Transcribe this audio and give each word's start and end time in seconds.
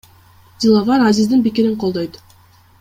Диловар 0.61 0.99
Азиздин 1.09 1.43
пикирин 1.45 1.75
колдойт. 1.85 2.13